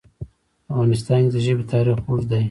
په 0.65 0.69
افغانستان 0.73 1.19
کې 1.25 1.31
د 1.33 1.35
ژبې 1.45 1.63
تاریخ 1.73 1.97
اوږد 2.07 2.27
دی. 2.29 2.39